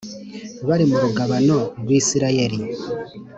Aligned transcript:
Bari 0.67 0.85
mu 0.89 0.97
rugabano 1.03 1.57
rw`Isirayeli 1.81 2.59